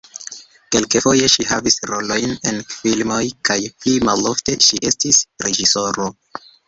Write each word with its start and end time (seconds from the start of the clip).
Kelkfoje 0.75 1.27
ŝi 1.33 1.43
havis 1.49 1.75
rolojn 1.91 2.33
en 2.53 2.57
filmoj 2.71 3.21
kaj 3.51 3.59
pli 3.83 3.93
malofte 4.09 4.57
ŝi 4.69 4.81
estis 4.93 5.21
reĝisoro. 5.47 6.09